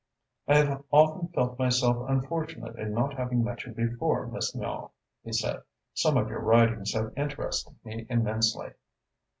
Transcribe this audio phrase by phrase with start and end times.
[0.47, 4.91] "I have often felt myself unfortunate in not having met you before, Miss Miall,"
[5.23, 5.61] he said.
[5.93, 8.71] "Some of your writings have interested me immensely."